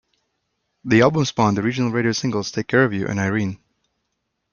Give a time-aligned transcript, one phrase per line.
[0.83, 3.59] The album spawned the regional radio singles "Take Care of You" and "Irene.